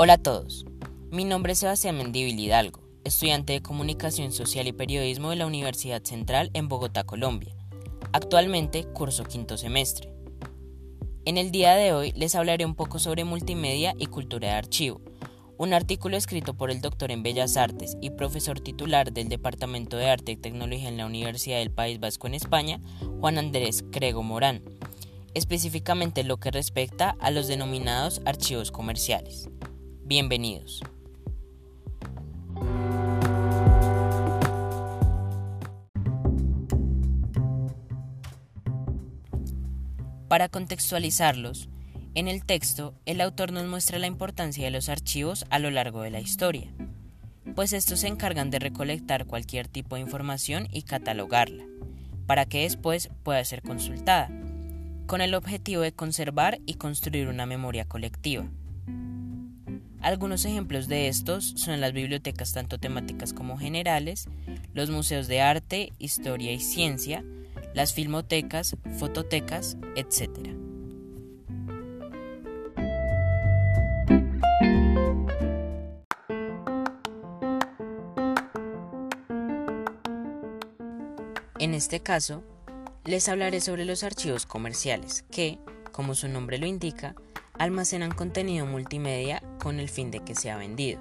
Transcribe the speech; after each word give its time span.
Hola 0.00 0.12
a 0.12 0.18
todos, 0.18 0.64
mi 1.10 1.24
nombre 1.24 1.54
es 1.54 1.58
Sebastián 1.58 1.96
Mendívil 1.96 2.38
Hidalgo, 2.38 2.78
estudiante 3.02 3.54
de 3.54 3.62
Comunicación 3.62 4.30
Social 4.30 4.68
y 4.68 4.72
Periodismo 4.72 5.30
de 5.30 5.34
la 5.34 5.46
Universidad 5.46 6.04
Central 6.04 6.52
en 6.54 6.68
Bogotá, 6.68 7.02
Colombia. 7.02 7.52
Actualmente 8.12 8.84
curso 8.84 9.24
quinto 9.24 9.56
semestre. 9.56 10.12
En 11.24 11.36
el 11.36 11.50
día 11.50 11.74
de 11.74 11.92
hoy 11.92 12.12
les 12.12 12.36
hablaré 12.36 12.64
un 12.64 12.76
poco 12.76 13.00
sobre 13.00 13.24
multimedia 13.24 13.92
y 13.98 14.06
cultura 14.06 14.50
de 14.50 14.54
archivo, 14.54 15.00
un 15.56 15.72
artículo 15.72 16.16
escrito 16.16 16.54
por 16.54 16.70
el 16.70 16.80
doctor 16.80 17.10
en 17.10 17.24
Bellas 17.24 17.56
Artes 17.56 17.96
y 18.00 18.10
profesor 18.10 18.60
titular 18.60 19.12
del 19.12 19.28
Departamento 19.28 19.96
de 19.96 20.10
Arte 20.10 20.30
y 20.30 20.36
Tecnología 20.36 20.90
en 20.90 20.98
la 20.98 21.06
Universidad 21.06 21.58
del 21.58 21.72
País 21.72 21.98
Vasco 21.98 22.28
en 22.28 22.34
España, 22.34 22.80
Juan 23.18 23.36
Andrés 23.36 23.84
Crego 23.90 24.22
Morán, 24.22 24.62
específicamente 25.34 26.22
lo 26.22 26.36
que 26.36 26.52
respecta 26.52 27.16
a 27.18 27.32
los 27.32 27.48
denominados 27.48 28.20
archivos 28.24 28.70
comerciales. 28.70 29.48
Bienvenidos. 30.08 30.82
Para 40.28 40.48
contextualizarlos, 40.48 41.68
en 42.14 42.26
el 42.26 42.46
texto 42.46 42.94
el 43.04 43.20
autor 43.20 43.52
nos 43.52 43.66
muestra 43.66 43.98
la 43.98 44.06
importancia 44.06 44.64
de 44.64 44.70
los 44.70 44.88
archivos 44.88 45.44
a 45.50 45.58
lo 45.58 45.70
largo 45.70 46.00
de 46.00 46.10
la 46.10 46.20
historia, 46.20 46.72
pues 47.54 47.74
estos 47.74 48.00
se 48.00 48.06
encargan 48.06 48.48
de 48.48 48.60
recolectar 48.60 49.26
cualquier 49.26 49.68
tipo 49.68 49.96
de 49.96 50.00
información 50.00 50.68
y 50.72 50.84
catalogarla, 50.84 51.66
para 52.26 52.46
que 52.46 52.62
después 52.62 53.10
pueda 53.24 53.44
ser 53.44 53.60
consultada, 53.60 54.30
con 55.06 55.20
el 55.20 55.34
objetivo 55.34 55.82
de 55.82 55.92
conservar 55.92 56.60
y 56.64 56.76
construir 56.76 57.28
una 57.28 57.44
memoria 57.44 57.84
colectiva. 57.84 58.48
Algunos 60.00 60.44
ejemplos 60.44 60.86
de 60.86 61.08
estos 61.08 61.54
son 61.56 61.80
las 61.80 61.92
bibliotecas 61.92 62.52
tanto 62.52 62.78
temáticas 62.78 63.32
como 63.32 63.58
generales, 63.58 64.28
los 64.72 64.90
museos 64.90 65.26
de 65.26 65.40
arte, 65.40 65.92
historia 65.98 66.52
y 66.52 66.60
ciencia, 66.60 67.24
las 67.74 67.92
filmotecas, 67.92 68.76
fototecas, 68.98 69.76
etc. 69.96 70.30
En 81.58 81.74
este 81.74 82.00
caso, 82.00 82.44
les 83.04 83.28
hablaré 83.28 83.60
sobre 83.60 83.84
los 83.84 84.04
archivos 84.04 84.46
comerciales 84.46 85.24
que, 85.30 85.58
como 85.90 86.14
su 86.14 86.28
nombre 86.28 86.58
lo 86.58 86.66
indica, 86.66 87.16
almacenan 87.58 88.12
contenido 88.12 88.66
multimedia 88.66 89.42
con 89.58 89.80
el 89.80 89.88
fin 89.88 90.10
de 90.10 90.20
que 90.20 90.34
sea 90.34 90.56
vendido. 90.56 91.00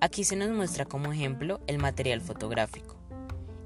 Aquí 0.00 0.24
se 0.24 0.36
nos 0.36 0.50
muestra 0.50 0.84
como 0.84 1.12
ejemplo 1.12 1.60
el 1.66 1.78
material 1.78 2.20
fotográfico 2.20 2.96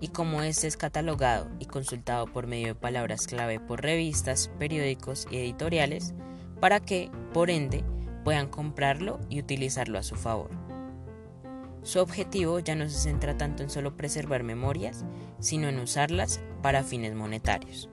y 0.01 0.09
cómo 0.09 0.43
este 0.43 0.67
es 0.67 0.77
catalogado 0.77 1.51
y 1.59 1.67
consultado 1.67 2.27
por 2.27 2.47
medio 2.47 2.69
de 2.69 2.75
palabras 2.75 3.27
clave 3.27 3.61
por 3.61 3.83
revistas, 3.83 4.51
periódicos 4.59 5.27
y 5.31 5.37
editoriales 5.37 6.15
para 6.61 6.81
que, 6.81 7.11
por 7.35 7.51
ende, 7.51 7.85
puedan 8.25 8.49
comprarlo 8.49 9.21
y 9.29 9.41
utilizarlo 9.41 9.99
a 9.99 10.03
su 10.03 10.17
favor. 10.17 10.51
Su 11.83 12.01
objetivo 12.01 12.59
ya 12.59 12.75
no 12.75 12.89
se 12.89 12.99
centra 12.99 13.37
tanto 13.37 13.63
en 13.63 13.71
solo 13.71 13.97
preservar 13.97 14.43
memorias, 14.43 15.05
sino 15.39 15.69
en 15.69 15.79
usarlas 15.79 16.41
para 16.63 16.85
fines 16.85 17.15
monetarios. 17.15 17.89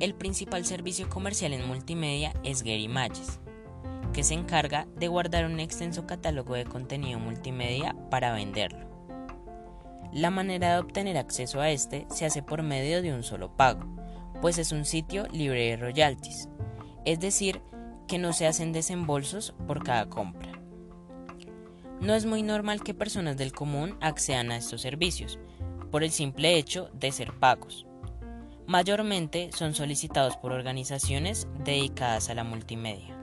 El 0.00 0.14
principal 0.14 0.64
servicio 0.64 1.10
comercial 1.10 1.52
en 1.52 1.68
multimedia 1.68 2.32
es 2.42 2.62
Gary 2.62 2.84
Images, 2.84 3.38
que 4.14 4.24
se 4.24 4.32
encarga 4.32 4.86
de 4.96 5.08
guardar 5.08 5.44
un 5.44 5.60
extenso 5.60 6.06
catálogo 6.06 6.54
de 6.54 6.64
contenido 6.64 7.18
multimedia 7.18 7.94
para 8.10 8.32
venderlo. 8.32 8.88
La 10.10 10.30
manera 10.30 10.72
de 10.72 10.78
obtener 10.80 11.18
acceso 11.18 11.60
a 11.60 11.68
este 11.68 12.06
se 12.08 12.24
hace 12.24 12.42
por 12.42 12.62
medio 12.62 13.02
de 13.02 13.12
un 13.12 13.22
solo 13.22 13.54
pago, 13.58 13.94
pues 14.40 14.56
es 14.56 14.72
un 14.72 14.86
sitio 14.86 15.26
libre 15.32 15.66
de 15.66 15.76
royalties, 15.76 16.48
es 17.04 17.20
decir, 17.20 17.60
que 18.08 18.16
no 18.16 18.32
se 18.32 18.46
hacen 18.46 18.72
desembolsos 18.72 19.54
por 19.66 19.84
cada 19.84 20.08
compra. 20.08 20.62
No 22.00 22.14
es 22.14 22.24
muy 22.24 22.42
normal 22.42 22.82
que 22.82 22.94
personas 22.94 23.36
del 23.36 23.52
común 23.52 23.98
accedan 24.00 24.50
a 24.50 24.56
estos 24.56 24.80
servicios, 24.80 25.38
por 25.90 26.02
el 26.04 26.10
simple 26.10 26.56
hecho 26.56 26.88
de 26.94 27.12
ser 27.12 27.34
pagos. 27.34 27.86
Mayormente 28.70 29.50
son 29.52 29.74
solicitados 29.74 30.36
por 30.36 30.52
organizaciones 30.52 31.48
dedicadas 31.64 32.30
a 32.30 32.34
la 32.34 32.44
multimedia. 32.44 33.18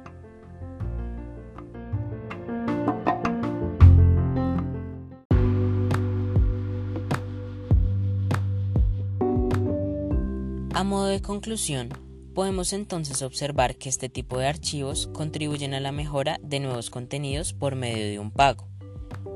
A 10.73 10.83
modo 10.83 11.05
de 11.05 11.21
conclusión, 11.21 11.93
podemos 12.35 12.73
entonces 12.73 13.21
observar 13.21 13.77
que 13.77 13.87
este 13.87 14.09
tipo 14.09 14.39
de 14.39 14.47
archivos 14.47 15.07
contribuyen 15.13 15.73
a 15.73 15.79
la 15.79 15.93
mejora 15.93 16.41
de 16.43 16.59
nuevos 16.59 16.89
contenidos 16.89 17.53
por 17.53 17.75
medio 17.75 18.03
de 18.03 18.19
un 18.19 18.31
pago 18.31 18.67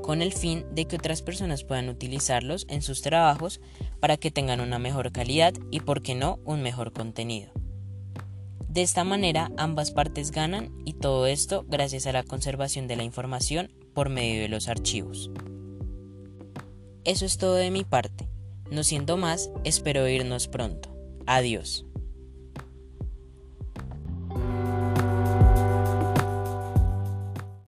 con 0.02 0.20
el 0.20 0.32
fin 0.32 0.66
de 0.72 0.86
que 0.86 0.96
otras 0.96 1.22
personas 1.22 1.64
puedan 1.64 1.88
utilizarlos 1.88 2.66
en 2.68 2.82
sus 2.82 3.00
trabajos 3.00 3.60
para 4.02 4.16
que 4.16 4.32
tengan 4.32 4.60
una 4.60 4.80
mejor 4.80 5.12
calidad 5.12 5.54
y, 5.70 5.78
por 5.78 6.02
qué 6.02 6.16
no, 6.16 6.40
un 6.44 6.60
mejor 6.60 6.92
contenido. 6.92 7.52
De 8.68 8.82
esta 8.82 9.04
manera, 9.04 9.52
ambas 9.56 9.92
partes 9.92 10.32
ganan 10.32 10.72
y 10.84 10.94
todo 10.94 11.28
esto 11.28 11.64
gracias 11.68 12.08
a 12.08 12.12
la 12.12 12.24
conservación 12.24 12.88
de 12.88 12.96
la 12.96 13.04
información 13.04 13.70
por 13.94 14.08
medio 14.08 14.42
de 14.42 14.48
los 14.48 14.66
archivos. 14.66 15.30
Eso 17.04 17.24
es 17.24 17.38
todo 17.38 17.54
de 17.54 17.70
mi 17.70 17.84
parte. 17.84 18.28
No 18.72 18.82
siendo 18.82 19.16
más, 19.16 19.52
espero 19.62 20.08
irnos 20.08 20.48
pronto. 20.48 20.92
Adiós. 21.26 21.86